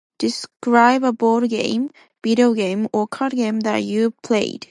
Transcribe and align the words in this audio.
Describe 0.17 1.03
a 1.03 1.11
board 1.13 1.47
game, 1.47 1.91
video 2.23 2.53
game, 2.55 2.87
or 2.91 3.07
card 3.07 3.33
game 3.33 3.59
that 3.59 3.83
you've 3.83 4.19
played. 4.23 4.59